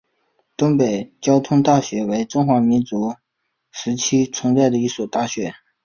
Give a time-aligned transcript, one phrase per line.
[0.57, 3.17] 东北交通大学为中华民国
[3.71, 5.53] 时期存在的一所大学。